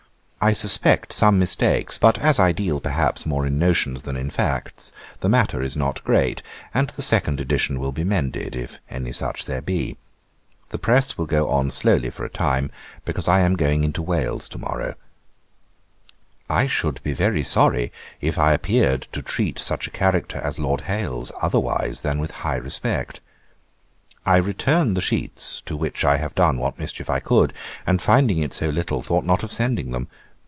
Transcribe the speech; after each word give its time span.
I 0.43 0.53
suspect 0.53 1.13
some 1.13 1.37
mistakes; 1.37 1.99
but 1.99 2.17
as 2.17 2.39
I 2.39 2.51
deal, 2.51 2.79
perhaps, 2.79 3.27
more 3.27 3.45
in 3.45 3.59
notions 3.59 4.01
than 4.01 4.15
in 4.17 4.31
facts, 4.31 4.91
the 5.19 5.29
matter 5.29 5.61
is 5.61 5.77
not 5.77 6.03
great, 6.03 6.41
and 6.73 6.87
the 6.89 7.03
second 7.03 7.39
edition 7.39 7.79
will 7.79 7.91
be 7.91 8.03
mended, 8.03 8.55
if 8.55 8.79
any 8.89 9.11
such 9.11 9.45
there 9.45 9.61
be. 9.61 9.97
The 10.69 10.79
press 10.79 11.15
will 11.15 11.27
go 11.27 11.47
on 11.49 11.69
slowly 11.69 12.09
for 12.09 12.25
a 12.25 12.29
time, 12.29 12.71
because 13.05 13.27
I 13.27 13.41
am 13.41 13.55
going 13.55 13.83
into 13.83 14.01
Wales 14.01 14.49
to 14.49 14.57
morrow. 14.57 14.95
'I 16.49 16.65
should 16.65 17.03
be 17.03 17.13
very 17.13 17.43
sorry 17.43 17.91
if 18.19 18.39
I 18.39 18.53
appeared 18.53 19.03
to 19.11 19.21
treat 19.21 19.59
such 19.59 19.85
a 19.85 19.91
character 19.91 20.39
as 20.39 20.57
Lord 20.57 20.81
Hailes 20.81 21.31
otherwise 21.39 22.01
than 22.01 22.17
with 22.17 22.31
high 22.41 22.55
respect. 22.55 23.19
I 24.25 24.37
return 24.37 24.95
the 24.95 25.01
sheets, 25.01 25.61
to 25.67 25.77
which 25.77 26.03
I 26.03 26.17
have 26.17 26.33
done 26.33 26.57
what 26.57 26.79
mischief 26.79 27.11
I 27.11 27.19
could; 27.19 27.53
and 27.85 28.01
finding 28.01 28.39
it 28.39 28.55
so 28.55 28.69
little, 28.69 29.03
thought 29.03 29.23
not 29.23 29.33
much 29.43 29.43
of 29.43 29.51
sending 29.51 29.91
them. 29.91 30.07